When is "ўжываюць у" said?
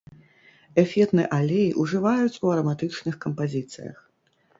1.83-2.53